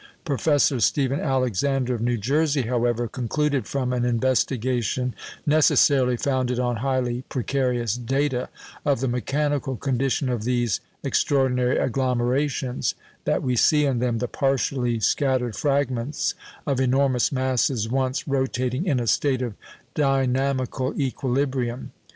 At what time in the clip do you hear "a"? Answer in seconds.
18.99-19.05